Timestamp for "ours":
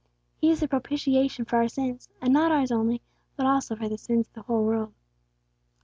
2.51-2.71